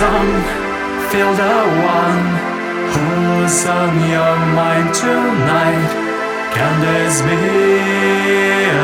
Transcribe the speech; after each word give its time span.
some 0.00 0.32
feel 1.10 1.32
the 1.34 1.58
one 1.94 2.22
who's 2.92 3.66
on 3.66 3.92
your 4.08 4.36
mind 4.56 4.94
tonight? 4.94 5.90
Can 6.54 6.74
this 6.80 7.20
be? 7.20 8.79